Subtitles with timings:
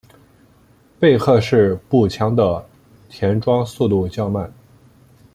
[0.99, 2.67] 贝克式步枪的
[3.07, 4.51] 填装速度较慢。